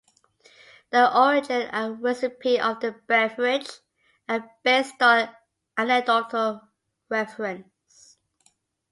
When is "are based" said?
4.27-4.99